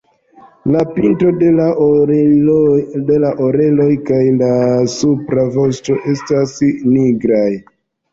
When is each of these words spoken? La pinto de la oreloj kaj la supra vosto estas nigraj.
La 0.75 0.79
pinto 0.93 1.27
de 1.41 1.49
la 1.57 1.65
oreloj 3.47 3.89
kaj 4.07 4.21
la 4.39 4.49
supra 4.95 5.45
vosto 5.59 5.99
estas 6.15 6.55
nigraj. 6.95 7.45